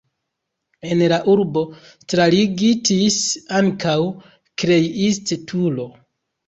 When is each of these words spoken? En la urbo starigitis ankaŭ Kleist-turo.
En 0.91 1.03
la 1.11 1.19
urbo 1.33 1.63
starigitis 2.07 3.21
ankaŭ 3.61 3.97
Kleist-turo. 4.65 5.89